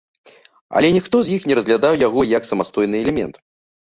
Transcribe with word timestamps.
Але 0.77 0.87
ніхто 0.95 1.17
з 1.27 1.35
іх 1.35 1.45
не 1.51 1.57
разглядаў 1.59 1.97
яго 2.07 2.21
як 2.31 2.47
самастойны 2.51 3.03
элемент. 3.05 3.39